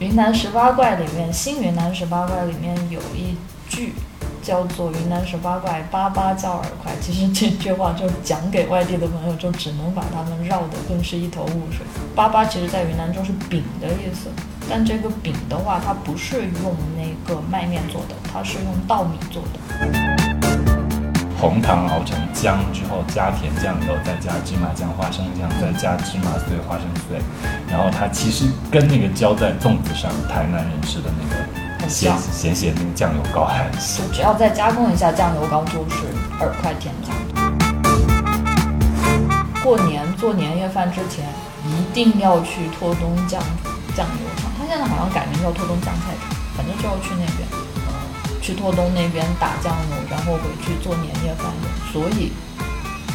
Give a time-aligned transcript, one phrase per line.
[0.00, 3.36] 云南十八怪里面，新云南十八怪里面有一
[3.68, 3.92] 句
[4.42, 6.90] 叫做“云南十八怪，八八叫饵快”。
[7.02, 11.84] 其实这句话就讲给外地的朋友，就只能把他们绕得更是一头雾水。
[12.16, 14.30] 八八其实在云南就是饼的意思，
[14.70, 20.39] 但这个饼的话，它不是用那个麦面做的，它是用稻米做的。
[21.40, 27.18] 红糖熬成浆之后，加甜酱油，再加芝麻酱、花生酱，再加芝麻碎、花生碎，
[27.66, 31.24] 然后它其实跟那个浇在粽子上，台南人吃的那
[31.82, 34.04] 个咸咸咸那个酱油膏很像。
[34.12, 36.04] 只要再加工一下酱油膏，就是
[36.38, 37.16] 饵块甜酱。
[39.64, 41.24] 过年做年夜饭之前，
[41.64, 43.42] 一定要去拓东酱
[43.96, 47.59] 酱油厂，它现在好像改名叫拓东酱菜厂，反正就要去那边。
[48.40, 51.68] 去拓东那边打酱油，然后回去做年夜饭的。
[51.92, 52.32] 所以，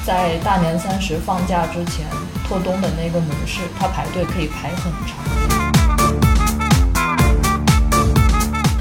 [0.06, 2.06] 在大年三十放假之前，
[2.48, 5.18] 拓东的那个门市，它排队可以排很长。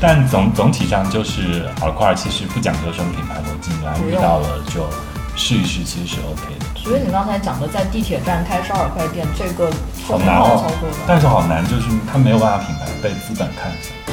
[0.00, 3.70] 但总总体上就是饵块其实不讲究什么品牌逻辑，
[4.03, 4.87] 你遇到了就
[5.34, 6.67] 试一试，其实是 OK 的。
[6.78, 9.72] 所以你刚才讲的在地铁站开烧饵块店，这个
[10.06, 10.70] 好难哦，
[11.06, 14.03] 但是好难，就是它没有办法品牌被资本看上。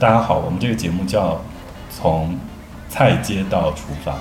[0.00, 1.32] 大家好，我们这个节目叫
[1.90, 2.38] 《从
[2.88, 4.16] 菜街到厨房》，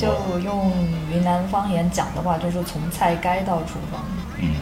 [0.00, 0.72] 就用
[1.12, 4.00] 云南方言讲的话，就是从菜街到厨房。
[4.38, 4.54] 嗯，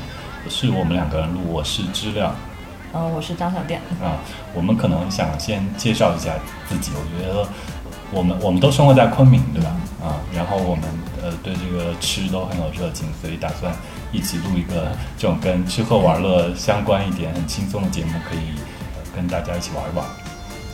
[0.49, 2.35] 是我们两个人录，我是知了，
[2.93, 3.81] 嗯，我是张小店。
[4.03, 4.19] 啊，
[4.55, 6.33] 我们可能想先介绍一下
[6.69, 6.91] 自己。
[6.97, 7.49] 我觉得
[8.11, 9.71] 我们我们都生活在昆明，对吧？
[10.03, 10.83] 啊，然后我们
[11.23, 13.73] 呃对这个吃都很有热情，所以打算
[14.11, 18.59] 一起录一个这种跟吃喝玩乐相关一点、很轻松的节目，可以
[19.15, 20.05] 跟大家一起玩一玩。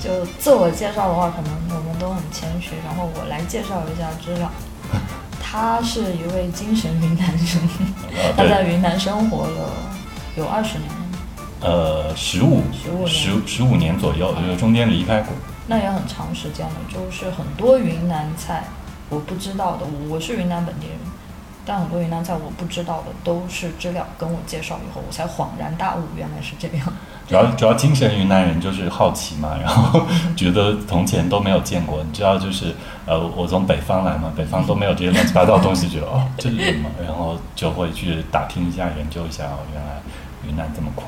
[0.02, 2.70] 就自我介绍的话，可能我们都很谦虚。
[2.84, 4.50] 然后我来介绍一下知了，
[5.40, 7.68] 他是一位精神云南人，
[8.36, 9.70] 他在云南生活了
[10.36, 10.90] 有二十年。
[11.60, 15.32] 呃，十五十五十十五年左右，就是中间离开过。
[15.68, 18.64] 那也很长时间了，就是很多云南菜
[19.08, 20.96] 我不知道的，我是云南本地人，
[21.64, 26.92] 但很多云南菜我不知道的都是知了跟我介绍以后，我才恍然大悟，原来是这样。
[27.28, 30.02] 主要主要精神云南人就是好奇嘛，然后
[30.36, 32.02] 觉得从前都没有见过。
[32.02, 32.74] 你知道，就是
[33.06, 36.90] 呃，我从北方来嘛，北方都没有这些乱七八糟的东西，觉得哦，这是什么？
[37.02, 40.02] 然后就会去打听一下、研究一下哦，原来
[40.46, 41.04] 云南这么酷。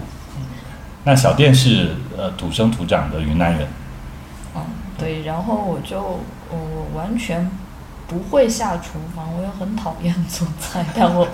[1.05, 3.69] 那小店是呃土生土长的云南人。
[4.57, 4.63] 嗯，
[4.97, 5.23] 对。
[5.23, 7.51] 然后我就我完全
[8.15, 11.27] 不会下厨房，我又很讨厌做菜，但 我。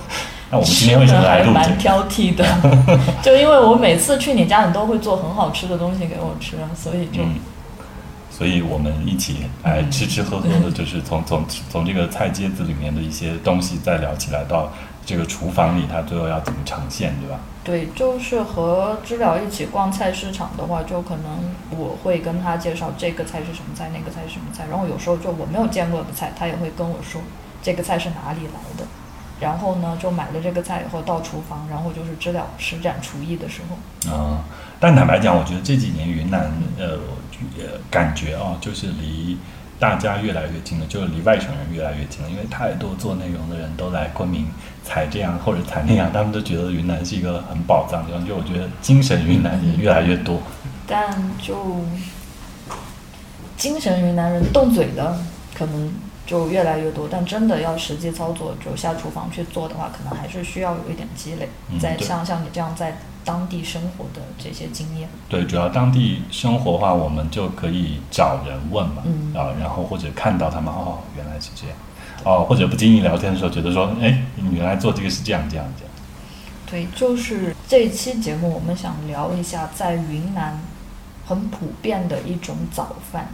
[0.51, 2.45] 那我们今天为什么来录蛮挑剔的，
[3.23, 7.23] 就因为我每次去你家，你都会做很好吃的东西给我吃，所以就，
[8.31, 14.73] 所以我们一起来吃吃喝喝的，就是从从从这个菜街子里面的一些东西再聊起来，到
[15.07, 17.39] 这个厨房里，它最后要怎么呈现，对吧？
[17.62, 27.21] 对，就是和知了一起逛菜市场的话，就可能我会跟他介绍这个菜是什么菜，那个菜是什么菜，然后有时候就我没有见过的菜，他也会跟我说
[27.62, 28.84] 这个菜是哪里来的。
[29.41, 34.15] 然后呢，就买了这个菜以后到厨房，然后就是知了施展厨艺的时候。
[34.15, 34.44] 啊，
[34.78, 36.98] 但坦白讲，我觉得这几年云南呃，
[37.91, 39.38] 感觉啊，就是离
[39.81, 44.47] 大家越来越近了，就是离外省人越来越近了，因为太多做内容的人都来昆明
[44.85, 48.25] 采这样或者采那样，他们都觉得云南是一个很宝藏的地方。
[48.29, 50.41] 就我觉得精神云南人越来越多。
[50.87, 51.81] 但就
[53.57, 55.17] 精神云南人动嘴的
[55.55, 55.93] 可能。
[56.27, 61.49] 就越来越多，但真的要实际操作，就下厨房去做的话，可能还是需要有一点积累。
[61.81, 65.09] 再像像你这样在当地生活的这些经验。
[65.29, 71.77] 对，主要当地生活的话，我们就可以找人问嘛，嗯啊，然后或者看到他们哦，原来是这样，
[72.25, 75.95] 哦，或者不经意聊天的时候，觉得说，哎，你原来做这个是这样这样这样。
[76.67, 80.61] 对，就是这期节目，我们想聊一下在云南
[81.27, 83.28] 很普遍的一种早饭，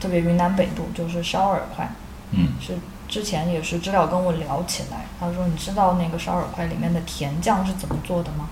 [0.00, 1.90] 特别云南北部就是烧饵块。
[2.32, 2.76] 嗯，是
[3.08, 8.48] 之前也是知了跟我聊起来，他说你知道那个烧饵块里面的甜酱是怎么做的吗？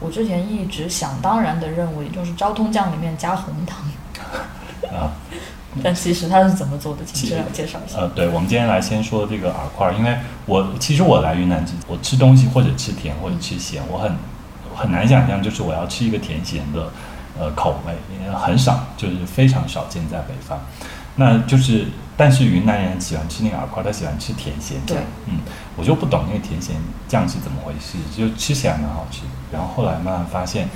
[0.00, 3.78] 我之前一直想当然的认为就是昭通酱里面加红糖，
[4.92, 5.12] 啊，
[5.82, 7.04] 但其实它是怎么做的？
[7.04, 8.00] 请知了介绍一下。
[8.00, 14.14] 呃，对，我们今天来先说这个饵块，因为我其实我来云南之我吃东西或者吃甜或者吃咸，我很
[14.74, 16.90] 很难想象就是我要吃一个甜咸的
[17.38, 20.58] 呃口味，因为很少，就是非常少见在北方，
[21.16, 21.86] 那就是。
[22.16, 24.96] 但是云南人喜欢吃那个饵块，他喜欢吃甜咸酱。
[25.26, 25.40] 嗯，
[25.76, 26.76] 我就不懂那个甜咸
[27.06, 29.22] 酱是怎么回事，就吃起来蛮好吃。
[29.52, 30.68] 然后后来慢慢发现，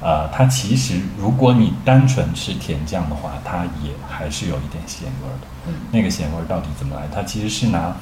[0.00, 5.46] 呃，它其实如果你单纯吃甜酱的话，它也还是有一点咸味儿的。
[5.68, 7.02] 嗯那个咸味儿到底怎么来？
[7.14, 7.94] 它其实是拿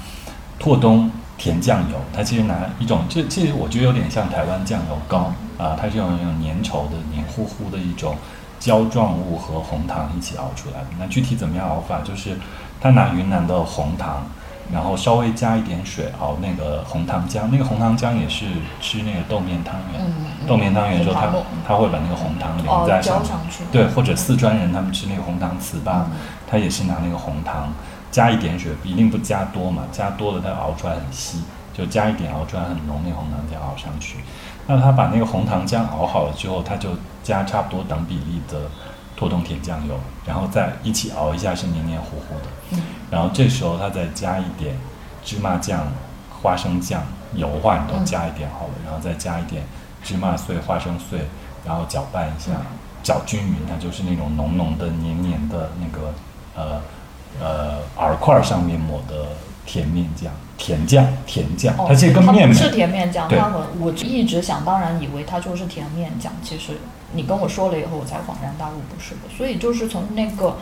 [0.58, 8.16] 拓东甜酱油，它其实拿一种，这这我觉得有点像台湾酱油膏啊、它是用那种粘稠的、黏糊糊的一种
[8.58, 10.86] 胶状物和红糖一起熬出来的。
[10.98, 12.00] 那具体怎么样熬法？
[12.00, 12.36] 就是
[12.84, 14.26] 他拿云南的红糖，
[14.70, 18.44] 然后稍微加一点水熬那个红糖浆，那个红糖浆也是
[18.78, 20.02] 吃那个豆面汤圆。
[20.02, 26.10] 嗯嗯豆面汤圆的时候，它红糖它会把那个红糖淋哦在上面，浇上去对，或者四川人他们吃那个红糖糍粑，嗯
[26.46, 27.72] 他也是拿那个红糖
[28.10, 31.42] 加一点水，一定不加多嘛，加多了它熬出来很稀，
[31.72, 34.18] 就加一点熬出来很浓，那个红糖浆熬上去。
[34.66, 36.90] 那他把那个红糖浆熬好了之后，他就
[37.22, 38.60] 加差不多等比例的
[39.16, 42.46] 拓东甜酱油，然后再一起熬一下是黏黏糊糊的。
[42.72, 42.82] 嗯。
[43.10, 44.76] 然后这时候它再加一点
[45.24, 45.86] 芝麻酱、
[46.42, 47.02] 花生酱、
[47.34, 49.62] 油话你都加一点好了，然后再加一点
[50.02, 51.20] 芝麻碎、花生碎，
[51.64, 52.66] 然后搅拌一下，嗯。
[53.04, 56.14] 搅均匀，它就是那种浓浓的、黏黏的那个
[56.56, 56.80] 呃
[57.38, 59.26] 呃饵块上面抹的
[59.66, 63.38] 甜面酱、甜酱、甜酱，哦，它其实跟它面是甜面酱，对。
[63.38, 66.78] 它和我一直想当然以为它就是甜面酱，其实
[67.14, 69.20] 你跟我说了以后，我才恍然大悟，不是的。
[69.36, 70.56] 所以就是从那个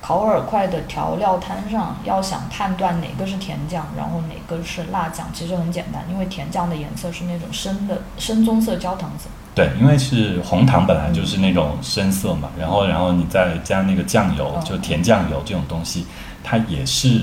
[0.00, 9.28] 烤饵块的调料摊上，要想判断哪个是甜酱，然后哪个是辣酱，其实很简单，因为甜酱的颜色是那种深的深棕色焦糖色。
[9.54, 16.06] 对，因为是红糖本来就是那种深色嘛，然后然后你再加那个酱油，嗯就甜酱油这种东西，
[16.44, 17.22] 它也是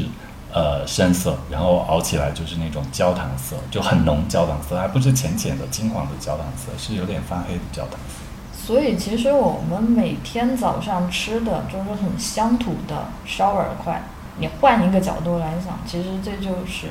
[0.51, 8.24] 呃深色，然后熬起来就是那种焦糖色，就很浓焦糖色，还不是浅浅的金黄的焦糖色，是有点发黑的焦糖色。
[8.65, 14.01] 所以其实我们每天早上吃的就是很乡土的烧饵块。
[14.39, 16.87] 你换一个角度来想，其实这就是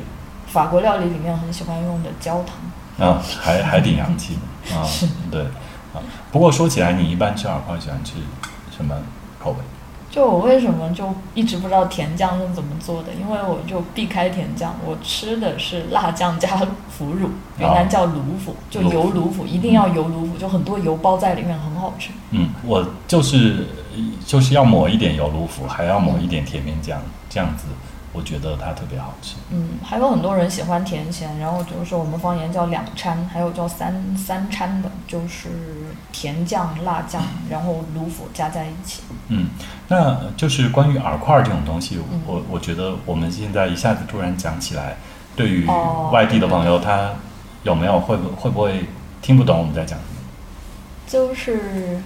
[0.46, 3.08] 法国料理里面很喜欢用的焦糖。
[3.08, 4.86] 啊，还还挺洋气的啊，
[5.32, 5.42] 对
[5.92, 5.98] 啊。
[6.30, 8.12] 不过说起来，你一般吃饵块喜欢吃
[8.74, 8.94] 什么
[9.42, 9.56] 口味？
[10.14, 13.08] 就我为什么就一直不知道甜酱是怎么做的？
[13.14, 16.56] 因为我就避开甜酱，我吃的是辣酱加
[16.88, 22.10] 腐乳，云南叫卤腐，就油卤腐，一定要油卤腐，就很多油包在里面，很好吃。
[22.30, 23.66] 嗯，我就是
[24.24, 27.64] 就是要抹一点油卤腐，还要抹一点甜面酱，这样子
[28.14, 29.34] 我觉得它特别好吃。
[29.50, 35.48] 嗯，还有很多人喜欢甜咸，然后就是我们方言叫两掺，还有叫三三掺的，就是
[36.12, 37.20] 甜酱、辣酱，
[37.50, 39.02] 然后卤腐加在一起。
[39.28, 39.48] 嗯，
[39.88, 44.96] 那就是关于饵块儿这种东西，嗯我我觉得我们现在一下子突然讲起来，
[45.34, 47.10] 对于哦外地的朋友，他
[47.64, 48.86] 有没有会不会不会
[49.20, 50.20] 听不懂我们在讲什么？
[51.06, 52.00] 就是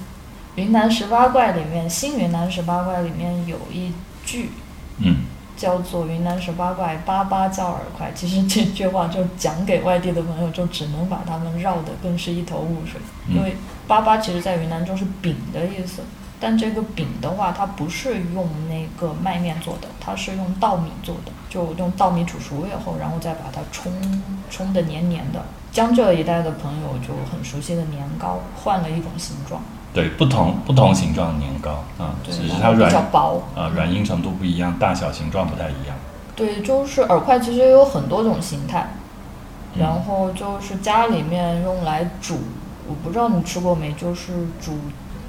[0.55, 3.93] 云南十八怪里面，新云南十八怪里面有一
[4.25, 4.51] 句
[4.99, 5.19] 嗯
[5.59, 13.01] 叫做“云南十八怪八八叫饵块”，其实这句话就讲给外地的朋友，就只能把他们绕得更是一头雾水。
[13.27, 13.57] 嗯因为
[13.87, 16.03] 八八其实在云南就是饼的意思，
[16.39, 23.93] 但这个饼的话，它不是用那个麦面做的，它是用稻米做的，就用稻米煮熟以后，然后再把它冲
[24.49, 25.43] 冲得黏黏的。
[25.73, 29.61] 江浙一带的朋友就很熟悉的年糕，换了一种形状，
[29.95, 33.43] 对，不同不同形状的年糕啊，对只是它软比较薄。
[33.57, 35.97] 啊软硬程度不一样，大小形状不太一样。
[36.37, 38.89] 对，就是饵块其实有很多种形态，
[39.75, 42.39] 嗯然后就是家里面用来煮，
[42.87, 44.79] 我不知道你吃过没，就是煮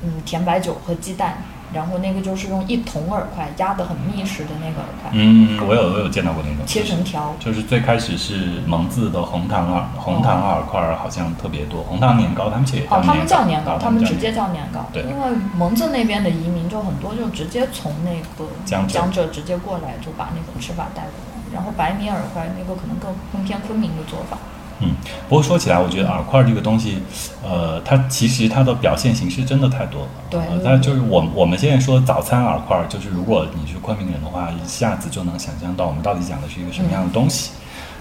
[0.04, 1.38] 嗯甜白酒和鸡蛋，
[1.74, 7.36] 然后那个就是用一桶饵块压得很密实的那个饵块，嗯，我有我有见到过那种，切成条。
[7.40, 14.88] 就是最开始是蒙自的红糖饵，红糖饵块儿好像特别多，红糖年糕他们叫哦，他们叫年糕，啊他们直接叫年糕。
[14.92, 21.54] 对因为蒙自那边的移民就很多，就直接从那个江浙浙直接过来，就把那种吃法带过来。
[21.54, 24.38] 然后白米饵块那个可能更更偏昆明的做法。
[24.82, 24.96] 嗯，
[25.28, 27.00] 不过说起来，我觉得饵块儿这个东西，
[27.44, 30.08] 呃，它其实它的表现形式真的太多了。
[30.30, 30.40] 对。
[30.40, 37.52] 呃但就是我我们现在说早餐饵块儿，就是如果你是昆明人的话，一下子就能想象到我们到底讲的是一个什么样的东西。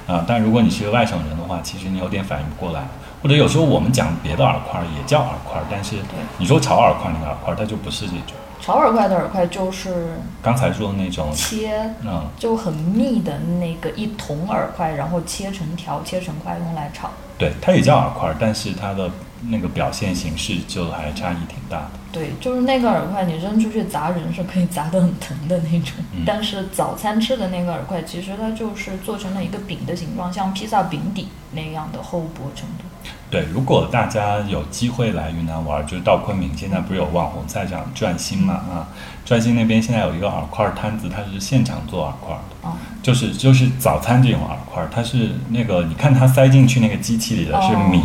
[0.07, 2.87] 啊、但如果你是个外省人的话，其实你有点反应不过来，
[3.23, 5.97] 或者有时候我们讲别的饵块儿也叫饵块儿，但是
[6.39, 8.33] 你说炒饵块儿那个饵块儿，它就不是这种
[8.69, 17.09] 炒饵块的饵块就是刚才说的那种，切嗯，就很密的那个一桶饵块，然后切成条、切成块用来炒。
[17.39, 19.11] 对，它也叫饵块儿，但是它的
[19.49, 21.91] 那个表现形式就还差异挺大的。
[22.13, 25.95] 对，就是那个饵块，你扔出去砸人是可以砸得很疼的那种。
[26.13, 32.85] 嗯但是早餐吃的那个饵块，其实它就是做成了一个饼的形状，像披萨饼底那样的厚薄程度。
[33.31, 38.89] 对，如果大家有机会来云南玩，就是到昆明，现在不是有网红菜场转心嘛啊，
[39.25, 48.03] 转心那边现在有一个饵块儿摊子，它是现场做饵块儿的，啊、就是就是早餐这种饵块儿，它是那个你看它塞进去那个机器里的是哦米，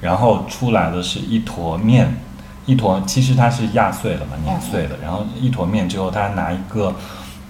[0.00, 2.16] 然后出来的是一坨面，
[2.66, 6.94] 一坨，其实它是压碎了嘛，碾碎了，然后一坨面之后，它拿一个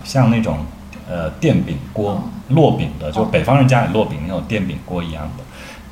[0.02, 0.64] 像那种
[1.12, 5.44] 呃电饼锅烙饼的，就北方人家里烙饼那种电饼锅一样的。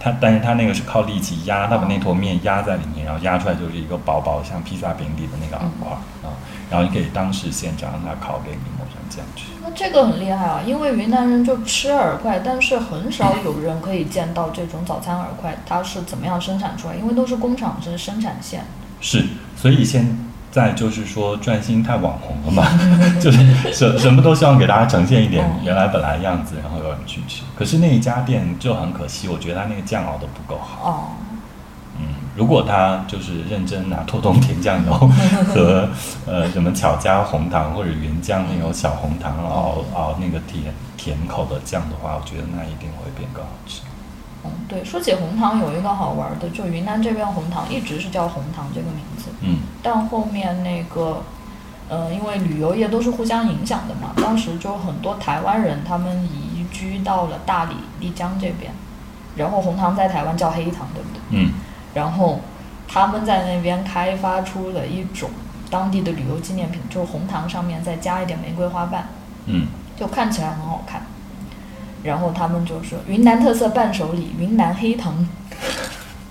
[0.02, 5.92] 它，但是它那个是靠力气压，它把那坨面压在里面，然后压出来就是一个薄薄像披萨饼底的那个饵块
[6.26, 6.32] 啊，
[6.70, 9.44] 然后你可以当时现场让它烤给你抹上酱吃。
[9.62, 16.96] 那这个很厉害啊，因为云南人就吃饵块，但是很少有人可以见到这种早餐饵块，它是怎么样生产出来？
[16.96, 18.64] 因为都是工厂是生产线。
[19.02, 20.29] 是，所以现。
[20.50, 22.66] 再就是说，转心太网红了嘛，
[23.20, 23.38] 就是
[23.72, 27.42] 什什么都希望给大家呈现一点原来本来样子，然后有人去吃。
[27.56, 30.90] 可是那一家店就很可惜，我觉得他那个酱熬的不够好。
[30.90, 31.04] 哦。
[31.98, 34.92] 嗯，如果他就是认真拿拓东甜酱油
[35.54, 35.88] 和
[36.26, 43.82] 呃什么巧家红糖或者原浆那种小红糖熬熬那个甜甜口的酱的话，我觉得那一定会变更好吃。
[44.42, 49.19] 嗯，对，说起红糖，有一个好玩的，就云南这边红糖一直是叫红糖这个名字。
[49.42, 49.58] 嗯。
[49.82, 51.22] 但后面那个，
[51.88, 58.72] 呃，因为旅游业都是互相影响的嘛，当时就很多台湾人他们移居到了大理、丽江这边，
[59.36, 61.20] 然后红糖在台湾叫黑糖，对不对？
[61.30, 61.52] 嗯。
[61.94, 62.40] 然后
[62.86, 65.30] 他们在那边开发出了一种
[65.70, 69.08] 当地的旅游纪念品，就是红糖上面再加一点玫瑰花瓣。
[69.46, 69.66] 嗯。
[69.96, 71.02] 就看起来很好看。
[72.02, 75.28] 然后他们就说云南特色伴手礼云南黑糖，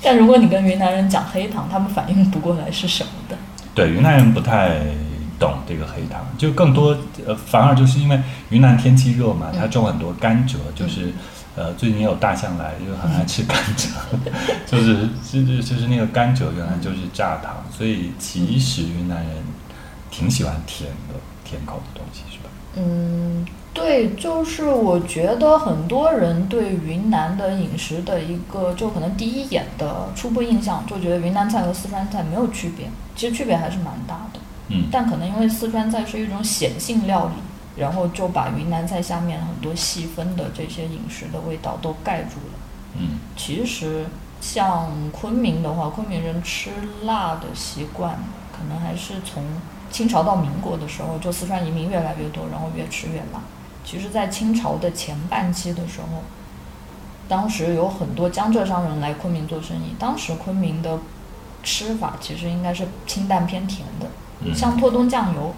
[0.01, 3.37] 但如果你跟云南人讲黑糖，他们反应不过来是什么的。
[3.75, 4.79] 对，云南人不太
[5.37, 11.13] 懂这个黑糖，就更多呃，反而就是因为云南天气热嘛，它种很多甘蔗，就是
[11.55, 13.87] 呃，最近有大象来，就很爱吃甘蔗，
[14.65, 19.35] 就是就是就是那个甘蔗原来就是榨糖，所以其实云南人
[20.09, 22.49] 挺喜欢甜的甜口的东西，是吧？
[22.75, 23.45] 嗯。
[23.79, 34.39] 对，就是我觉得很多人对云南的饮食的一个，就可能第一眼的初步印象，就觉得云南菜和四川菜没有区别，其实区别还是蛮大的。
[34.67, 34.89] 嗯。
[34.91, 42.59] 但可能因为四川菜是一种显性料理，然后就把云南菜下面很多细分的这些饮食的味道都盖住了。
[42.99, 43.17] 嗯。
[43.37, 44.05] 其实
[44.41, 46.69] 像昆明的话，昆明人吃
[47.03, 48.19] 辣的习惯，
[48.51, 49.41] 可能还是从
[49.89, 53.41] 清朝到民国的时候，就四川移民越来越多，然后越吃越辣。
[53.89, 56.21] 其实，在清朝的前半期的时候，
[57.27, 59.95] 当时有很多江浙商人来昆明做生意。
[59.97, 60.99] 当时昆明的
[61.63, 65.55] 吃法其实应该是清淡偏甜的，像拓东酱油，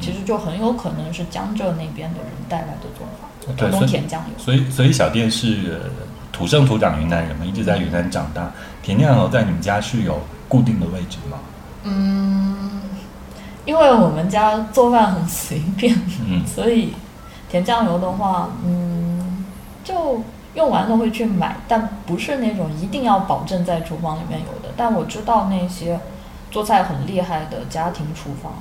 [0.00, 3.52] 其实就很有可能是江浙那边的人带来的做法。
[3.56, 4.38] 拓东甜酱油。
[4.40, 5.80] 所以，所以小店是
[6.30, 8.52] 土生土长云南人嘛，一直在云南长大。
[8.80, 11.38] 甜酱油在你们家是有固定的位置吗？
[11.82, 12.80] 嗯，
[13.64, 16.94] 因为我们家做饭很随便，嗯，所以。
[17.52, 19.44] 甜酱油的话，嗯，
[19.84, 20.22] 就
[20.54, 24.72] 用完了会去买，但不是那种一定要保证在厨房里面有的。
[24.74, 26.00] 但我知道那些
[26.50, 28.54] 做菜很厉害的家庭厨房，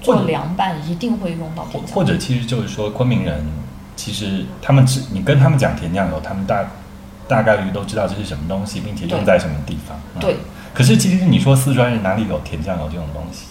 [0.00, 1.94] 做凉拌一定会用到甜酱油。
[1.96, 3.44] 或者其实就是说，昆明人
[3.96, 6.64] 其实他们只，你跟他们讲甜酱油，他们大
[7.26, 9.98] 大概率都知道这是什么东西，并且用在什么地方。
[10.20, 10.36] 对。
[10.72, 13.46] 可是其实你说四川人哪里有甜酱油这种东西？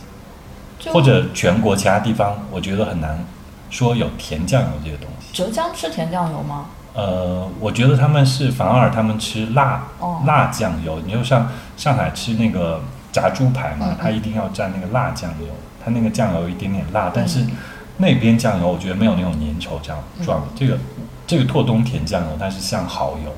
[0.94, 3.26] 或者全国其他地方，我觉得很难。
[3.70, 6.66] 说有甜酱油这个东西，浙江吃甜酱油吗？
[6.94, 9.84] 呃，我觉得他们是反而他们吃辣
[10.26, 11.00] 辣酱油。
[11.06, 11.48] 你就像
[11.78, 15.48] 上海吃那个炸猪排嘛，它一定要蘸那个辣酱油，
[15.86, 17.12] 它那个酱油一点点辣。
[17.14, 17.46] 但是
[17.98, 20.44] 那边酱油我觉得没有那种粘稠这样状。
[20.56, 20.78] 这个
[21.28, 23.32] 这个拓东甜酱油它是像蚝油，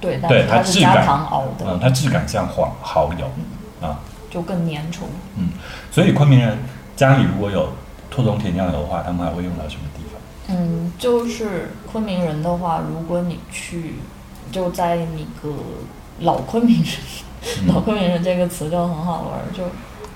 [0.00, 3.26] 对，对它质感熬的，嗯，它质感像黄蚝油
[3.80, 3.98] 啊，
[4.30, 5.04] 就更粘稠。
[5.36, 5.48] 嗯，
[5.90, 6.58] 所以昆明人
[6.94, 7.72] 家里如果有。
[8.14, 10.56] 拓东甜酱油的话，他们还会用到什么地方？
[10.56, 13.94] 嗯，就是昆明人的话，如果你去，
[14.52, 15.56] 就在那个
[16.20, 19.64] 老昆明人，老昆明人这个词就很好玩，就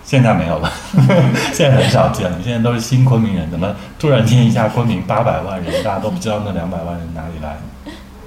[0.04, 0.70] 现在没有了，
[1.52, 3.50] 现在很少见了，现在都是新昆明人。
[3.50, 7.56] 怎么突然间一下昆明八百万人，大家都不知道那两百万人哪里来？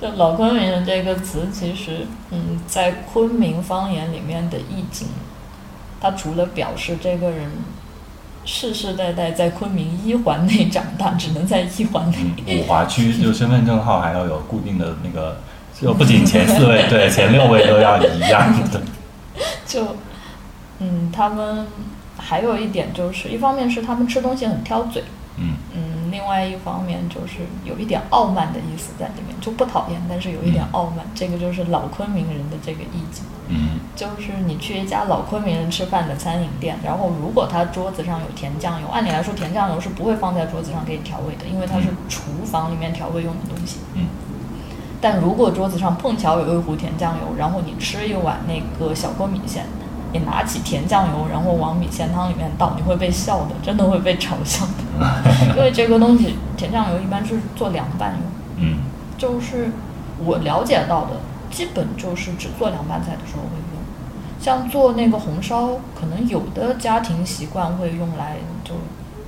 [0.01, 5.07] 就老昆明人这个词，其实嗯，在昆明方言里面的意境，
[6.01, 7.49] 它除了表示这个人。
[8.43, 12.59] 世世代代在昆明一环内长大，只能在一环内。
[12.59, 15.41] 五华区就身份证号还要有固定的那个，
[15.79, 18.81] 就不仅前四位，对前六位都要一样的。
[19.65, 19.95] 就，
[20.79, 21.67] 嗯，他们
[22.17, 25.03] 还有一点就是，一方面是他们吃东西很挑嘴，
[26.11, 33.23] 另外一方面就是有一点傲慢的意思在里面，就不讨厌，但是有一点傲慢，这个就是老昆明人的这个意境。
[33.47, 43.79] 嗯，就是你去一家老昆明人吃饭的餐饮店，然后如果他桌子上有甜酱油，按理来说甜酱油是不会放在桌子上给你调味的，因为它是厨房里面调味用的东西。
[43.95, 44.07] 嗯。
[45.01, 49.65] 但如果桌子上碰巧有一壶甜酱油，然后你吃一碗那个小锅米线，
[50.13, 58.21] 你拿起甜酱油，然后往米线汤里面倒，你会被笑的，真的会被嘲笑的， 因为这个东西甜酱油一般是做凉拌用，
[58.57, 58.79] 嗯
[59.17, 59.71] 就是
[60.23, 61.11] 我了解到的，
[61.51, 63.81] 基本就是只做凉拌菜的时候会用。
[64.39, 68.73] 像做那个红烧，可能有的家庭习惯会用来就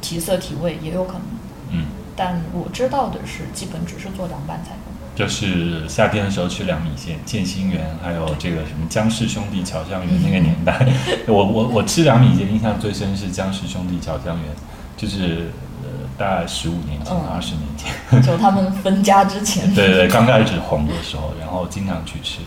[0.01, 1.21] 提色提味，也有可能。
[1.69, 1.85] 嗯，
[2.15, 4.82] 但我知道的是，基本只是做凉拌菜用。
[5.15, 10.87] 就是夏天的时候吃凉米线，建新园，还有这个什么江氏兄弟巧香园那个年代，
[11.27, 14.45] 我我我吃凉米线印象最深是江氏兄弟巧香园，
[14.97, 15.51] 就是
[15.83, 17.93] 呃大概十五年前、嗯二十、年前，
[18.23, 22.39] 就他们分家之前，对对对，刚开始红的时候，然后经常去吃，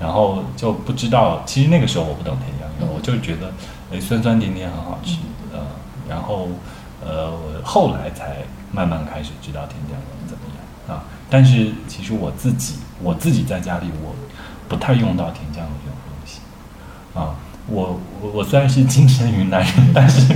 [0.00, 3.52] 然后就不知道，其实那个时候我不懂甜酱油，嗯我就觉得
[3.92, 5.18] 哎酸酸甜甜很好吃，
[5.52, 5.60] 呃，
[6.08, 6.48] 然后
[7.00, 8.38] 呃我后来才
[8.72, 14.14] 慢慢开始知道甜酱油怎么样啊，但是其实我自己我自己在家里我
[14.68, 16.40] 不太用到甜酱油这种东西
[17.14, 20.34] 啊，我我我虽然是精神云南人，但是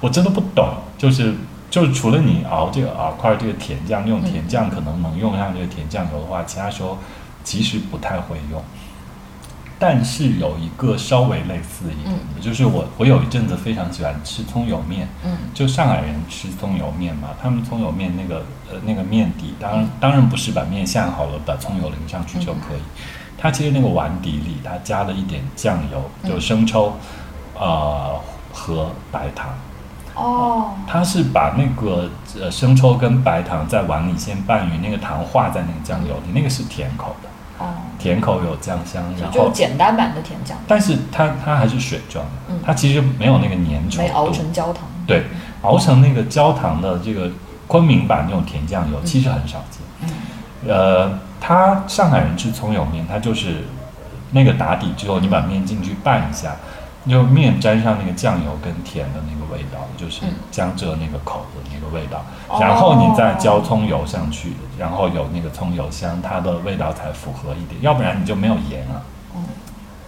[0.00, 1.34] 我真的不懂，就是。
[1.70, 6.96] 就是除了你熬这个饵块这个甜酱，用甜酱可能能用上这个甜酱油的话，其他时候
[7.44, 8.64] 其实不太会用。
[9.78, 15.30] 但是有一个稍微类似一点的，就是我我有一阵子非常喜欢吃葱油面，嗯。
[15.54, 22.80] 就上海人吃葱油面嘛，他们葱油面那个呃那个面底，当然当然不是把面下好了把葱油淋上去就可以，
[23.36, 26.96] 它其实那个碗底里它加了一点酱油，就生抽，
[27.54, 28.20] 呃
[28.52, 29.50] 和白糖，
[30.14, 37.66] 哦，它是把那个呃生抽跟白糖在碗里先拌匀，那个糖化在那个酱油里，那个是甜口的，哦，
[37.98, 44.84] 甜口有酱香，然就后简单版的甜酱，但是它它还是水状的嗯，它其实没有那个粘稠，没熬成焦糖。
[45.06, 45.24] 对，
[45.62, 47.30] 熬成那个焦糖的这个
[47.66, 49.80] 昆明版那种甜酱油，其实很少见。
[50.02, 50.08] 嗯。
[50.66, 53.64] 呃，他上海人吃葱油面，他就是
[54.32, 56.56] 那个打底之后，你把面进去拌一下，
[57.08, 69.02] 就面沾上那个酱油跟甜的那个味道，就是嗯江浙那个口的那个味道，哦然后你再浇葱油上去，然后有那个葱油香，它的味道才符合一点，要不然你就没有盐啊。
[69.34, 69.44] 嗯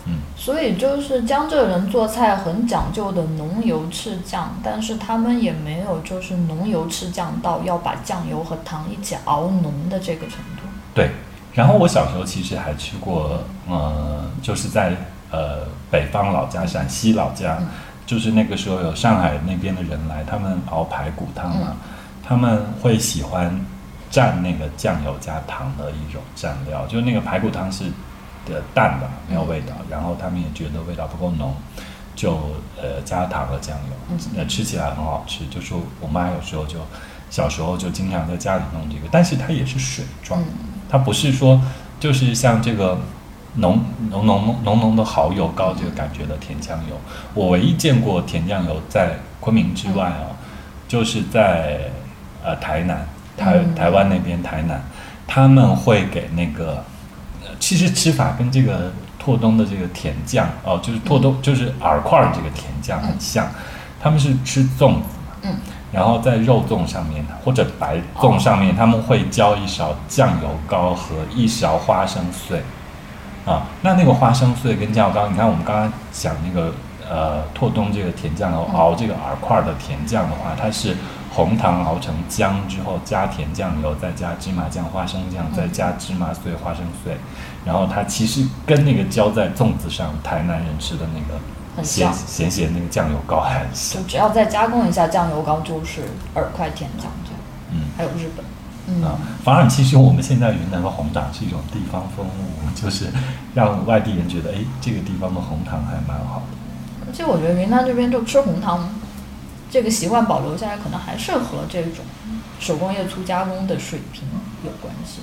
[0.06, 10.62] 嗯，所以就是江浙人做菜很讲究的浓油赤酱，但是他们也没有就是浓油赤酱到要把酱油和糖一起熬浓的这个程度。
[10.94, 11.10] 对，
[11.52, 14.96] 然后我小时候其实还吃过，呃，就是在
[15.30, 17.68] 呃北方老家陕西老家，嗯
[18.06, 21.76] 就是那个时候有上海那边的人来，他们熬排骨汤嘛，
[22.26, 23.48] 他们会喜欢
[24.10, 27.84] 蘸那个酱油加糖的一种蘸料，就是那个排骨汤是
[28.46, 31.54] 的淡的，没有味道，然后他们也觉得味道不够浓。
[32.16, 32.32] 就
[32.76, 35.46] 呃加糖和酱油，嗯呃吃起来很好吃。
[35.46, 36.78] 就是我妈有时候就
[37.30, 40.46] 小时候就经常在家里弄这个，但是它也是水状，嗯
[40.90, 41.58] 它不是说
[41.98, 42.98] 就是像这个
[43.56, 46.96] 浓浓浓浓浓的蚝油膏这个感觉的甜酱油。
[47.34, 50.36] 我唯一见过甜酱油在昆明之外哦，
[50.86, 51.90] 就是在
[52.44, 53.74] 呃台南台嗯。
[53.74, 54.80] 台湾那边台南，
[55.26, 56.84] 他们会给那个，
[57.42, 63.48] 呃其实吃法跟这个拓东的这个甜酱哦，就是拓东就是饵块儿这个甜酱很像，
[64.00, 65.54] 他们是吃粽子嘛，嗯。
[65.92, 72.62] 然后在肉粽上面或者白粽上面，他们会浇一勺酱油膏和一勺花生碎。
[73.46, 76.72] 啊，那那个花生碎跟酱油膏，你看我们刚刚讲那个
[77.09, 80.96] 呃拓东这个甜酱熬这个饵块儿的甜酱的话，它是
[81.33, 87.16] 红糖熬成浆之后加甜酱油，再加芝麻酱、花生酱，再加芝麻碎、花生碎，
[87.64, 91.40] 然后它其实跟那个浇在粽子上台南人吃的那个
[91.76, 92.14] 很咸像。
[92.26, 94.03] 咸咸那个酱油膏就。
[94.03, 96.03] 只要再加工一下酱油膏，就是
[96.35, 97.40] 饵块甜酱这样。
[97.72, 97.88] 嗯。
[97.96, 98.44] 还有日本，
[98.90, 102.31] 嗯，啊，反而其实我们现在云南的红糖是一种地方风物，
[102.74, 103.07] 就是
[103.55, 107.07] 让外地人觉得，哎，这个地方的红糖还蛮好的。
[107.07, 108.90] 而且我觉得云南这边就吃红糖
[109.70, 112.05] 这个习惯保留下来，可能还是和这种
[112.59, 114.24] 手工业粗加工的水平
[114.64, 115.20] 有关系。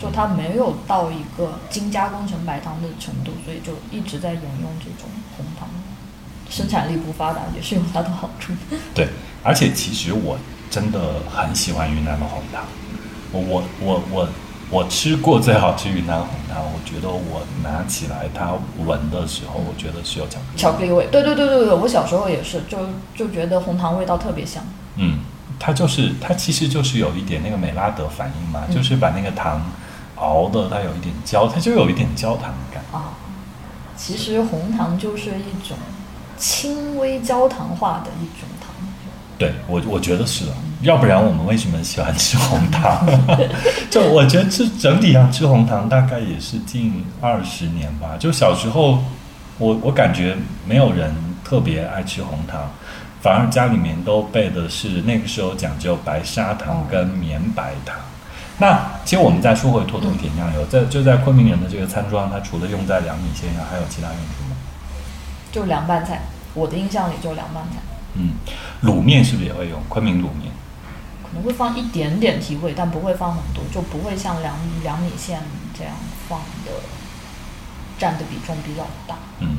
[0.00, 5.68] 就它没有到一个精加工成白糖的程度，所以就一直在沿用这种红糖。
[6.48, 8.52] 生产力不发达也是有它的好处。
[8.94, 9.08] 对，
[9.42, 10.38] 而且其实我
[10.70, 12.62] 真的很喜欢云南的红糖，
[13.32, 14.28] 我我我我
[14.70, 18.52] 我吃过最好吃云南红糖，我觉得我拿起来它
[18.84, 20.58] 闻的时候，我觉得是有巧克力。
[20.58, 22.78] 巧克力味，对对对对对，我小时候也是，就
[23.14, 24.62] 就觉得红糖味道特别香。
[24.96, 25.20] 嗯，
[25.58, 29.62] 它就是它其实就是有一点那个美拉德反应嘛，嗯就是把那个糖
[30.16, 32.82] 熬的它有一点焦，它就有一点焦糖感。
[32.92, 33.14] 啊，
[33.96, 35.76] 其实红糖就是一种
[36.36, 38.68] 轻微焦糖化的一种糖。
[39.38, 43.04] 对我，我觉得是的，要不然我们为什么喜欢吃红糖？
[43.90, 48.16] 就我觉得这整体上吃红糖大概也是近二十年吧。
[48.18, 49.02] 就小时候，
[49.58, 50.36] 我我感觉
[50.66, 51.12] 没有人
[51.44, 52.70] 特别爱吃红糖，
[53.20, 57.96] 反而家里面都备的是那个时候讲究白砂糖跟绵白糖。
[58.60, 64.56] 那其实我们再说回拓东甜酱油，在就在昆明人的这个餐桌上，它除了用在凉米线上，还有其他用途吗？
[65.50, 66.22] 就凉拌菜，
[66.54, 67.78] 我的印象里就凉拌菜，
[68.14, 68.32] 嗯，
[68.82, 70.52] 卤面是不是也会用昆明卤面？
[71.30, 75.40] 可能会放一点点提味，但不会放很多，就不会像凉凉米线
[75.76, 75.92] 这样
[76.28, 76.72] 放的
[77.98, 79.16] 占的比重比较大。
[79.40, 79.58] 嗯，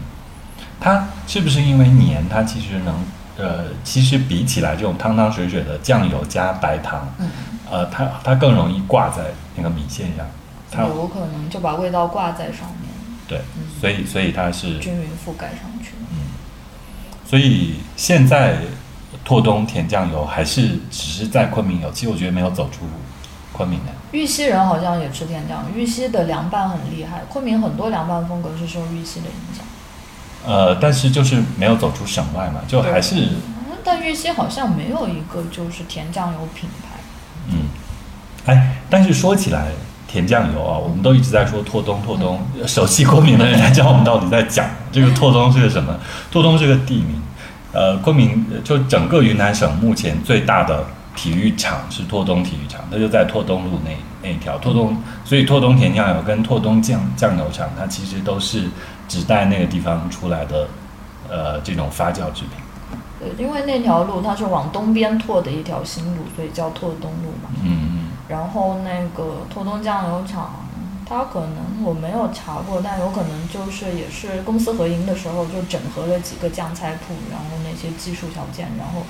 [0.80, 2.28] 它是不是因为黏？
[2.28, 2.96] 它其实能
[3.38, 7.30] 呃，其实比起来这种汤汤水水的酱油加白糖，嗯，
[7.70, 10.26] 呃，它它更容易挂在那个米线上。
[10.72, 12.90] 它有可能就把味道挂在上面，
[13.28, 15.94] 对，嗯所以所以它是均匀覆盖上去。
[16.12, 16.18] 嗯，
[17.26, 18.58] 所以现在
[19.30, 22.80] 拓东甜酱油还是只是在昆明有，其实我觉得没有走出
[23.54, 23.92] 昆明的。
[24.12, 29.64] 玉溪人好像也吃甜酱油，玉溪的凉拌很厉害，昆明很多凉拌风格是受玉溪的影响。
[30.48, 37.00] 呃，但是就是没有走出省外嘛，就还是嗯但玉溪好像没有一个就是甜酱油品牌。
[37.52, 37.68] 嗯，
[38.48, 39.68] 哎，但是说起来
[40.08, 45.96] 甜酱油啊，我们都一直在说拓东拓东，熟悉昆明的人来知道我们到底在讲这个拓东是个什么。
[46.32, 47.22] 拓东是个地名，
[47.72, 58.68] 呃，昆明呃就整个云南省目前最大的体育场是拓东体育场，它就在拓东路那那一条拓东，所以拓东甜酱油跟拓东酱酱油厂，它其实都是
[59.08, 60.68] 只带那个地方出来的，
[61.30, 62.52] 呃，这种发酵制品。
[63.20, 67.50] 对，因为那条路它是往东边拓的一条新路，所以叫拓东路嘛。
[67.64, 70.68] 嗯嗯然后那个拓东酱油厂，
[71.10, 79.02] 它可能我没有查过，但有可能就是也是公司合营的时候就整合了几个酱菜铺，然后那些技术条件，然后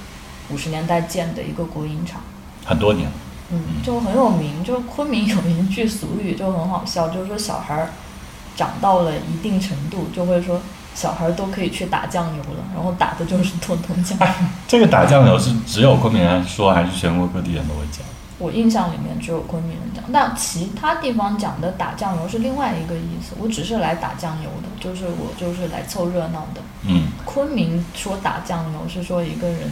[0.50, 2.22] 五十年代建的一个国营厂。
[2.64, 3.10] 嗯，很多年。
[3.52, 4.64] 嗯，就很有名。
[4.64, 7.90] 就昆明有一句俗语就很好笑，就是说小孩儿
[8.56, 10.62] 长到了一定程度，就会说
[10.96, 14.26] 小孩儿都可以去打酱油了，然后打的就是通通酱油。
[14.70, 18.06] 这个打酱油是只有昆明人说，还是全国各地人都会讲？
[18.40, 23.36] 我印象里面只有昆明人讲，那其他地方讲的打酱油是另外一个意思。
[23.40, 26.62] 我只是来打酱油的，就是我就是来凑热闹的。
[26.88, 29.70] 嗯，昆明说打酱油是说一个人，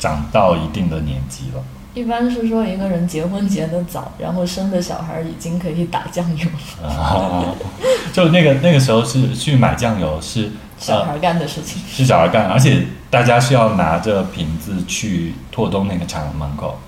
[0.00, 1.62] 长到一定的年纪了。
[1.92, 6.46] 一般是说一个人结婚结得早，然后生的小孩儿已经可以打酱油
[6.82, 7.44] 了，啊，
[8.12, 11.80] 就那个那个时候是去买酱油是呃小孩儿干的事情。
[11.88, 16.78] 是小孩干，而且大家是要拿着瓶子去拓东那个厂门口，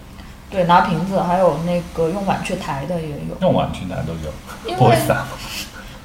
[0.51, 3.37] 对，拿瓶子，还有那个用碗去抬的也有。
[3.41, 4.31] 用碗去抬都有，
[4.67, 5.27] 因为不会洒。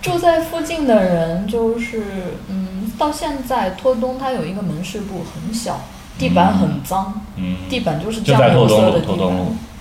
[0.01, 5.79] 住在附近的人，就是嗯，到现在拓东它有一个门市部，很小，
[6.17, 9.29] 地板很脏，嗯，地板就是酱油色的地板，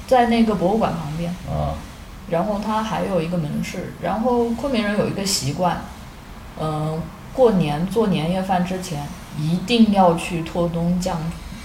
[0.07, 1.29] 在那个博物馆旁边。
[1.51, 1.75] 啊，
[2.31, 5.83] 然后它还有一个门市，然后昆明人有一个习惯，
[6.61, 7.03] 嗯、
[7.35, 9.05] 过年做年夜饭之前
[9.37, 11.19] 一定要去拓东酱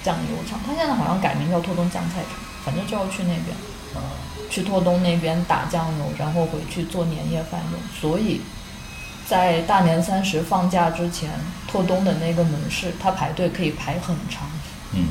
[0.03, 2.31] 酱油厂，它现在好像改名叫拓东酱菜厂，
[2.67, 3.56] 反正就要去那边。
[3.95, 4.03] 啊
[4.49, 7.80] 去拓东那边打酱油，然后回去做年夜饭用。
[7.99, 8.39] 所以，
[9.27, 11.30] 在大年三十放假之前，
[11.67, 14.47] 拓东的那个门市，它排队可以排很长，
[14.93, 15.03] 嗯，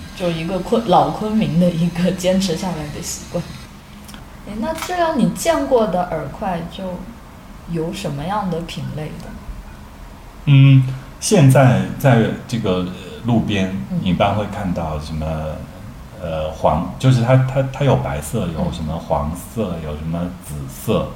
[0.16, 3.44] 就一个昆老昆明的一个坚持下来的习惯。
[4.48, 7.00] 哎，那这样你见过的饵块就
[7.70, 9.28] 有什么样的品类的？
[10.46, 10.88] 嗯，
[11.20, 12.86] 现在在这个呃
[13.26, 15.26] 路边，一般会看到什么？
[16.22, 21.08] 呃，黄就是它它它有白色，有嗯什么黄色，有什么紫色，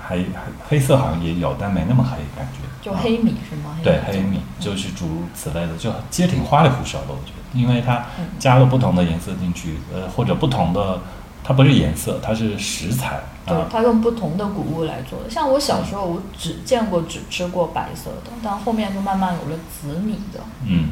[0.00, 0.24] 还还
[0.68, 2.66] 黑色好像也有，但没那么黑感觉。
[2.66, 3.76] 啊就黑米是吗？
[3.84, 10.98] 对，黑米就是诸如此类的，就其实挺花里胡哨的，我觉得，因为它嗯加了不同的颜色进去，呃，或者不同的，
[11.44, 15.28] 它不是颜色，它是食材对啊，，它用不同的谷物来做的。
[15.28, 20.40] 像我小时候，我只见过只吃过白色的，但后面就慢慢有了紫米的。
[20.64, 20.88] 嗯，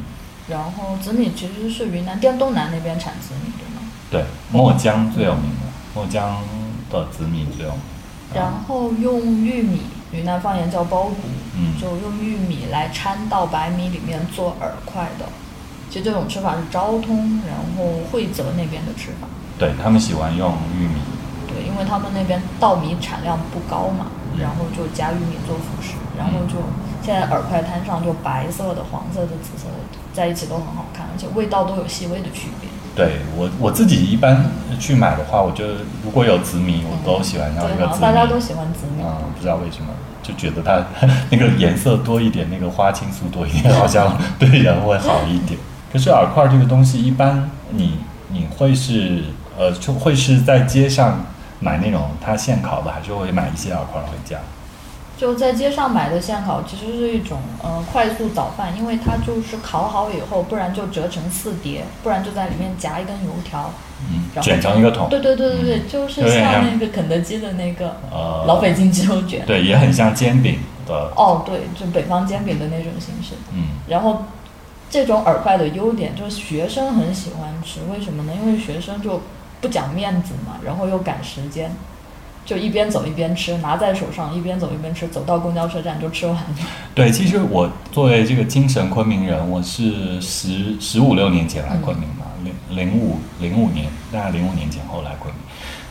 [0.49, 3.81] 然后紫米其实是云南滇东南那边产紫米对吗。
[4.09, 6.41] 对，墨江最有名的，墨江
[6.89, 7.81] 的紫米最有名。
[8.33, 9.81] 然啊后用玉米，
[10.11, 11.15] 云南方言叫苞谷，
[11.55, 15.25] 嗯就用玉米来掺到白米里面做饵块的。
[15.89, 19.27] 其实这种吃法是昭通，然后惠泽那边的吃法。
[19.57, 21.01] 对他们喜欢用玉米，
[21.47, 26.61] 对，因为他们那边稻米产量不高嘛，嗯然后就加玉米做辅食，然后就
[27.03, 29.73] 现在饵块摊上就白色的、黄色的、紫色的
[30.13, 32.69] 在一起都很好看，而且味道都有细微的区别。
[32.95, 34.45] 对我我自己一般
[34.79, 35.63] 去买的话，我就
[36.03, 38.01] 如果有紫米，我都喜欢要一个紫米。
[38.01, 39.01] 大家都喜欢紫米。
[39.01, 39.89] 嗯，不知道为什么，
[40.21, 40.83] 就觉得它
[41.29, 45.57] 那个颜色多一点，那个花青素多一点，好像对人会好一点。
[45.93, 49.23] 可是饵块这个东西，一般你你会是
[49.57, 51.23] 呃，就会是在街上
[51.59, 54.37] 买那种它现烤的，还是会买一些饵块回家？
[55.19, 63.69] 就在街上买的现烤，其实是一种呃快速早饭，因为它就是烤好以后，不然就折成四叠，不然就在里面夹一根油条，
[64.09, 69.45] 嗯，然后卷成一个桶，对对对对对，就是像像那个肯德基的那个呃，老北京鸡肉卷。
[69.45, 73.35] 对，也很像煎饼的，哦，对，就北方煎饼的那种形式。
[73.53, 74.23] 嗯，然后
[74.89, 78.31] 这种饵块的优点就是学生很喜欢吃，为什么呢？
[78.41, 79.21] 因为学生就
[79.59, 81.75] 不讲面子嘛，然后又赶时间，
[82.49, 86.43] 就一边走一边吃，拿在手上一边走一边吃，走到公交车站就吃完了。
[86.95, 95.43] 对，其实我作为这个精神昆明人，我是十十五六年前来昆明嘛，零零五零五年，大概零五年前后来昆明。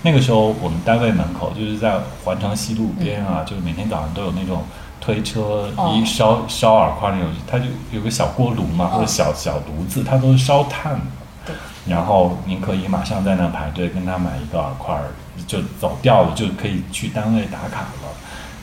[0.02, 4.64] 那个时候我们单位门口就是在环城西路边啊，就是每天早上都有那种
[5.00, 11.00] 推车哦一烧烧饵块那种，它就有个小锅炉嘛，哦或者小小炉子，它都是烧炭的。
[11.46, 11.54] 对
[11.86, 15.04] 然后您可以马上在那排队跟他买一个饵块儿，
[15.48, 18.14] 就走掉了，就可以去单位打卡了。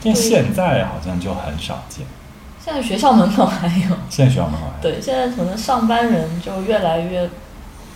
[0.02, 2.06] 但对现在好像就很少见。
[2.64, 7.28] 现在学校门口还有，现在学校门口还有对，现在可能上班人就越来越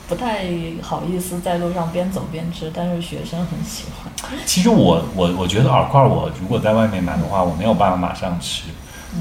[0.08, 0.44] 不太
[0.82, 4.32] 好意思在路上边走边吃，但是学生很喜欢。
[4.44, 8.64] 其实我我我觉得饵块儿，我如果在外面买的话，我没有办法马上吃，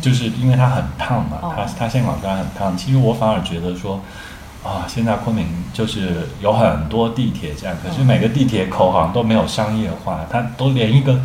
[0.01, 2.75] 就是因为它很烫嘛，哦它它现烤出来很烫。
[2.75, 3.99] 其实我反而觉得说，
[4.63, 11.19] 啊，现在昆明就是有很多地铁站，可是每个地铁口好像都没有商业化，它都连一个。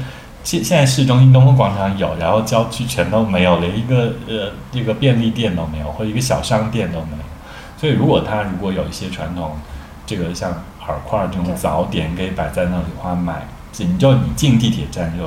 [0.44, 7.24] 现现在市中心东风广场有，然后郊区全都没有，连一个呃一个便利店都没有，或一个小商店都没有。
[7.78, 9.56] 所以如果它如果有一些传统，
[10.04, 10.52] 这个像
[10.86, 15.26] 饵块这种早点可以摆在那里的话，买你就你进地铁站就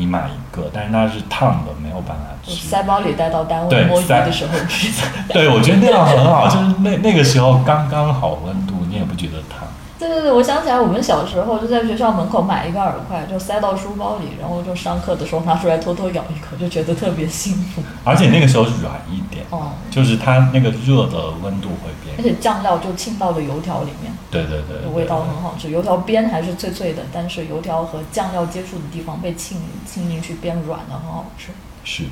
[0.00, 2.66] 你买一个，但是它是烫的，没有办法就吃。
[2.66, 4.88] 塞包里带到单位对摸鱼塞的时候吃。
[5.28, 9.68] 对，我觉得那样很好，就是那那个时候刚刚好温度，你也不觉得烫。
[10.00, 17.82] 对对对，我想起来，我们小时候就在学校门口买一个饵块，就塞到书包里，然后就上课的时候拿出来偷偷咬一口，就觉得特别幸福。
[18.02, 22.22] 而且那个时候软一点，哦，就是它那个热的温度会变而。
[22.24, 25.70] 且酱料就浸到了油条里面，对对对对味道很好吃。
[25.70, 31.50] 油条边还是脆脆的，但是油条和酱料接触的地方被浸浸进去变软了，很好吃。
[31.84, 32.04] 是，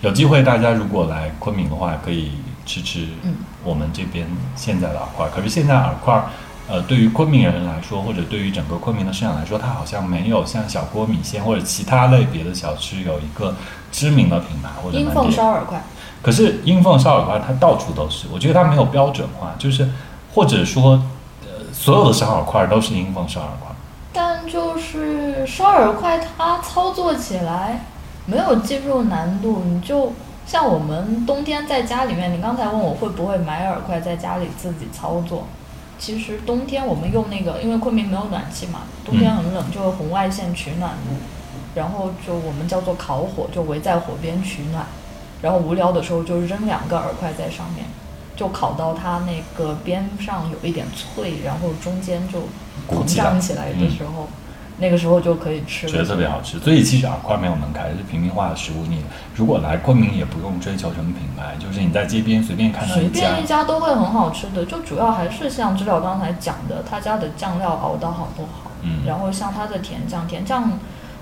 [0.00, 2.32] 有机会大家如果来昆明的话，可以
[2.64, 4.26] 吃吃嗯我们这边
[4.56, 5.28] 现在的饵块。
[5.34, 6.22] 可是现在饵块，
[6.66, 13.54] 呃，对于昆明人来说，或者对于整个昆明的市场来说，它好像没有像小锅米线或者其他类别的小吃有一个
[13.92, 15.30] 知名的品牌或者鹰凤。
[15.30, 15.82] 烧饵块，
[16.22, 19.90] 可是鹰凤烧饵块它到处都是，我觉得它没有标准化，就是
[20.34, 21.02] 或者说，
[21.42, 23.74] 呃，所有的烧饵块都是鹰凤烧饵块。
[24.14, 27.84] 但就是烧饵块它操作起来
[28.24, 30.14] 没有技术难度，你就
[30.46, 35.46] 像我们冬天在家里面，你刚才问我会不会买饵块在家里自己操作。
[35.98, 40.92] 其实冬天我们用那个，因为昆明没有暖气嘛，冬天很冷，就红外线取暖，
[41.74, 44.84] 然后就我们叫做烤火，就围在火边取暖，
[45.40, 47.86] 然后无聊的时候就扔两个饵块在上面，
[48.36, 52.40] 就烤到它那个边上有一点脆，然后中间就
[52.88, 54.28] 膨胀起来的时候，
[54.78, 55.92] 那个时候就可以吃了。
[55.92, 56.58] 觉得特别好吃。
[56.58, 58.84] 所以其实饵块没有门槛，是平民化的食物。
[58.88, 70.72] 你如果来昆明，也不用追求什么品牌，就是你在街边随便看到随一家便一家都会很好吃的，就主要还是像知了刚才讲的，他家的酱料熬得好不好，嗯然后像他的甜酱，甜酱，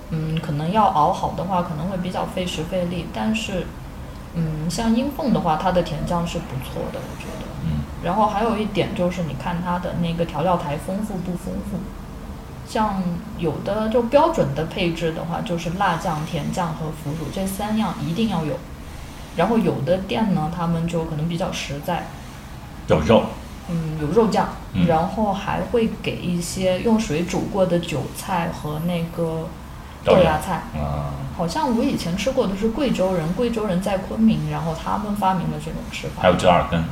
[0.09, 3.65] 嗯，可能要熬好的话，可能会比较费时费力，但是，
[4.35, 7.45] 嗯，像英凤的话，它的甜酱是不错的，我觉得。
[7.65, 11.77] 嗯，然后还有一点就是，你看它的那个调料台丰富不丰富？
[12.67, 13.01] 像
[13.37, 18.55] 有的就标准的配置的话，就是辣酱、甜酱和腐乳这三样一定要有。
[19.35, 22.07] 然后有的店呢，他们就可能比较实在，
[22.87, 23.23] 有肉，
[23.67, 29.47] 嗯，有肉酱，嗯然后还会给一些用水煮过的韭菜和那个
[30.03, 30.63] 豆芽菜。
[30.79, 36.21] 啊、好像我以前吃过的是贵州人，贵州人在昆明，然后他们发明了这种吃法。
[36.21, 36.83] 还有折耳根，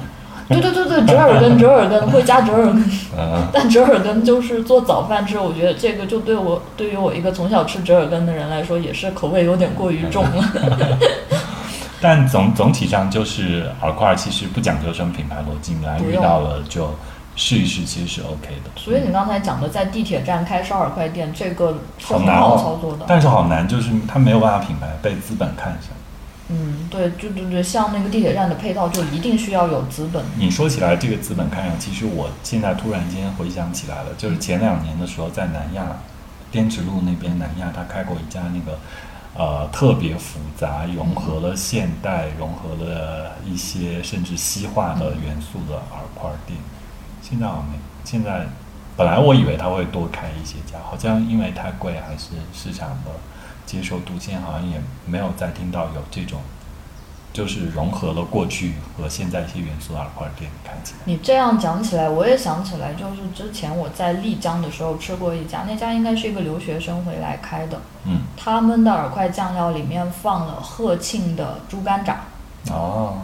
[0.51, 10.43] 对对对对，折耳根，折耳根会加折耳根，呃， 但折耳根就是做早饭吃，我觉得这个就对我对于我一个从小吃折耳根的人来说，也是口味有点过于重了。
[12.01, 16.89] 但总总体上就是饵块，其实不讲究什么品牌逻辑，你来遇到了就
[17.35, 18.71] 试一试，其实是 OK 的。
[18.75, 23.05] 所以你刚才讲的在地铁站开烧饵块店，这个是很好操哦作的。
[23.07, 25.91] 但是好难，就是它没有办法品牌被资本看上。
[26.53, 30.21] 嗯，对，就对对，像那个地铁站的配套，就一定需要有资本。
[30.37, 35.85] 你说起来这个资本看上，其实我现在突然间回想起来了，就是前两年的时候，在南亚
[36.51, 38.77] 滇池路那边，南亚他开过一家那个
[39.33, 46.59] 呃特别复杂，融合了现代，融合了一些甚至西化的元素的饵块店。
[47.21, 48.45] 现在好像没，现在
[48.97, 53.11] 本来我以为他会多开一些家，好像因为太贵，还是市场的
[53.71, 56.41] 接受度，现在好像也没有再听到有这种，
[57.31, 60.99] 就是融合了过去和现在一些元素的耳块店，看起来。
[61.05, 72.17] 你这样讲起来，我也想起来，就是之前我在丽江的时候吃过一家，那家应该是一个留学生回来开的，嗯，他们的饵块酱料里面放了鹤庆的猪肝掌。
[72.69, 73.19] 哦，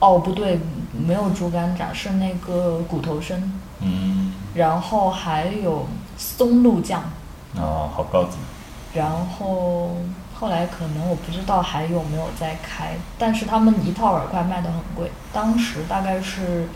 [0.00, 0.58] 哦，不对，
[0.92, 3.40] 没有猪肝掌，是那个骨头参，
[3.78, 5.86] 嗯，然后还有
[6.18, 7.04] 松露酱，
[7.54, 8.38] 哦，好高级。
[8.94, 9.96] 然后
[10.34, 16.68] 后来可能我不知道还有没有在开，但是他们一套耳块卖的很贵，当时大概是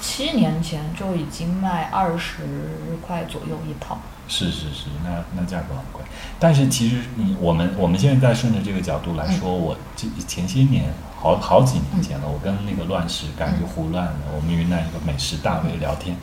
[0.00, 2.42] 七年前就已经卖二十
[3.06, 3.98] 块左右一套。
[4.30, 6.02] 是是是，那那价格很贵。
[6.38, 16.14] 但是其实你我们我们现在在顺着这个角度来说，我这前些年好好几年前了，我跟那个乱世敢于胡乱的我们云南一个美食大 V 聊天，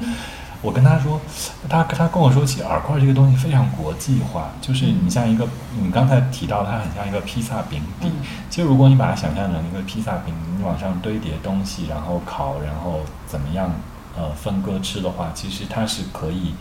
[0.66, 1.22] 我跟他说，
[1.70, 5.48] 他他跟我说起饵块这个东西非常国际化，就是你像一个
[5.80, 8.12] 你刚才提到它很像一个披萨饼底，
[8.50, 13.70] 其实如果你把它想象成一个披萨饼，你往上堆叠东西，然后烤，然后怎么样
[14.18, 16.56] 呃分割吃的话，其实它是可以。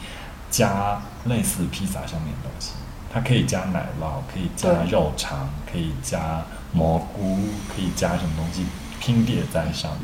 [0.50, 2.74] 加类似披萨上面的东西，
[3.12, 7.40] 它可以加奶酪，可以加肉肠，可以加蘑菇，
[7.74, 8.64] 可以加什么东西
[9.00, 10.02] 拼叠在上面。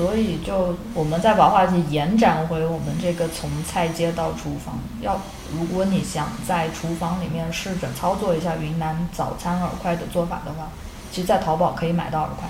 [0.00, 4.78] 所以，就我们再把话题延展回我们这个从菜街到厨房。
[5.02, 5.20] 要
[5.52, 10.68] 如果你想在厨房里面试着操作一下云南早餐饵块的做法的话，
[11.12, 12.48] 其实，在淘宝可以买到饵块。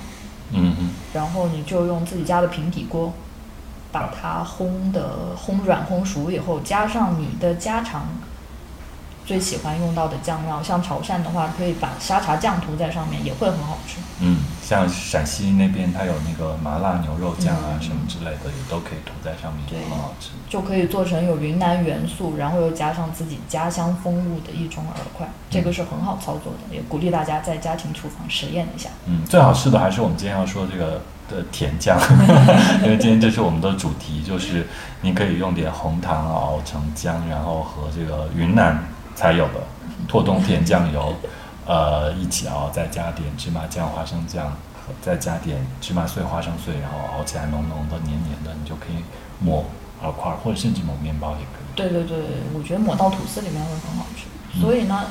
[0.53, 0.91] 嗯嗯。
[1.13, 3.13] 然后你就用自己家的平底锅。
[3.93, 8.07] 把它烘的烘软烘熟以后，加上你的家常
[9.25, 13.99] 最喜欢用到的酱料，像潮汕的话，可以把沙茶酱涂在上面，也会很好吃。
[14.21, 20.31] 嗯，像陕西那边，它有那个麻辣牛肉酱啊什么之类的，也都可以涂在上面，也很好吃。
[20.49, 28.91] 就可以做成有云南元素，然后又加上自己家乡风物的一种饵块，这个是很好操作的，也鼓励大家在家庭厨房实验一下。
[29.07, 31.01] 嗯，最好吃的还是我们今天要说这个。
[31.31, 31.97] 的甜酱，
[32.83, 34.67] 因为今天这是我们的主题，就是
[35.01, 38.77] 你可以用点红糖熬成浆，然后和这个云南
[39.21, 39.61] 才有的
[40.09, 41.15] 拓冬甜酱油，
[41.67, 44.51] 呃一起熬，再加点芝麻酱、花生酱，
[45.03, 49.05] 再加点芝麻碎、花生碎，然后熬起来浓浓的、黏黏的，你就可以
[49.39, 49.67] 抹
[50.03, 51.67] 饵块，或者甚至抹面包也可以。
[51.77, 52.17] 对对对，
[52.55, 54.59] 我觉得抹到吐司里面会很好吃。
[54.59, 55.05] 所以呢。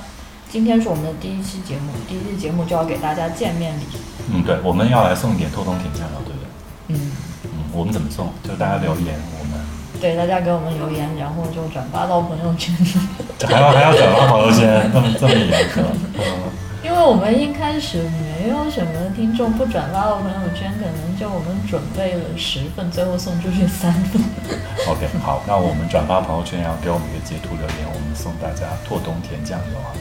[0.51, 3.83] 今天是我们的第一期节目，第一期节目就要给大家见面礼。
[4.33, 6.47] 嗯，对，我们要来送一点透东甜酱油，对不对？
[6.87, 7.11] 嗯
[7.43, 8.33] 嗯，我们怎么送？
[8.41, 9.53] 就大家留言，我们
[9.99, 12.73] 对大家给我们留言，然后就转发到朋友圈。
[13.47, 15.81] 还要还要转发朋友圈，这么这么严格？
[16.17, 16.23] 嗯。
[16.81, 24.21] 因为我们一开始没有什么听众不转发到朋友圈，可能就我们准备了十份，最后送出去三份。
[24.87, 29.91] OK，好，那我们转发朋友圈，然后给我们一个截图留言，我们送大家拓东甜酱油啊。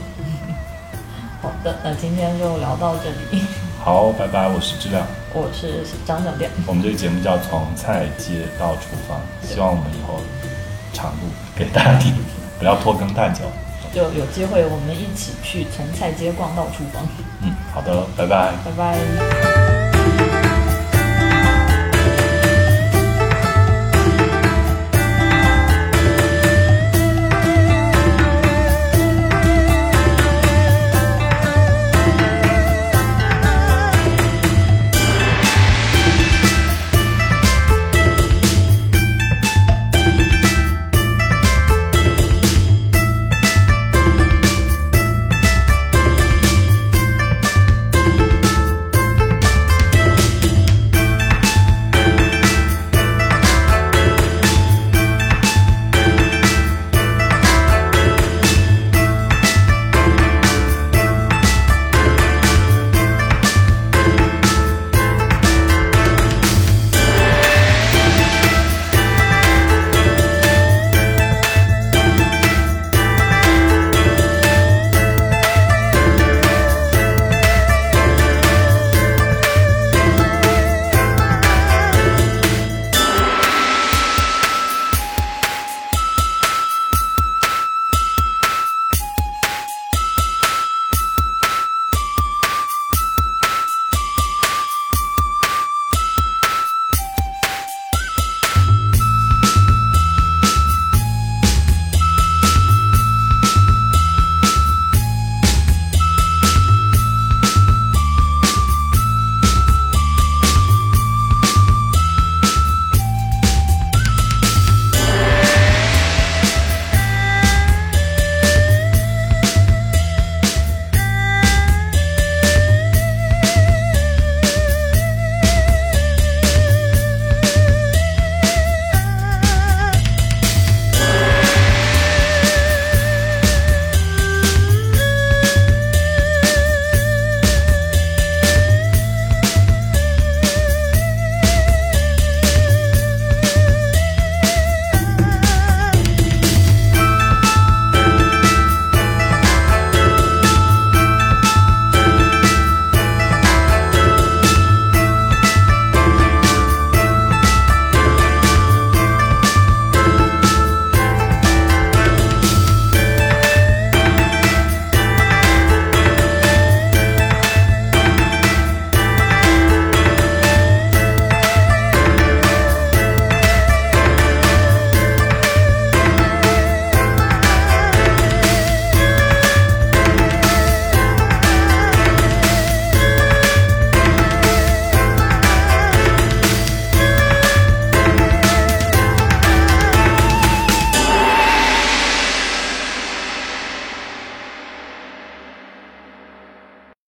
[1.43, 3.43] 好的，那今天就聊到这里。
[3.89, 6.51] 好，拜拜，我是质量，我是张小店。
[6.67, 10.21] 我们这个节目叫从菜街到厨房，希望我们以后
[10.93, 11.21] 长录
[11.57, 12.15] 给大家听，
[12.59, 13.45] 不要拖更太久。
[13.91, 17.03] 就有机会，我们一起去从菜街逛到厨房。
[17.41, 19.68] 嗯，好的，拜拜，拜拜。